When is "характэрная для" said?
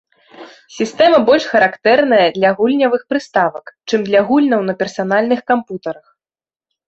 1.51-2.49